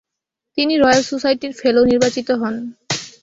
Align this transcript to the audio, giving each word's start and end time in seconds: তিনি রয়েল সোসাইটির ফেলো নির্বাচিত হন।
তিনি 0.57 0.73
রয়েল 0.77 1.01
সোসাইটির 1.11 1.53
ফেলো 1.59 1.81
নির্বাচিত 1.85 2.29
হন। 2.41 2.55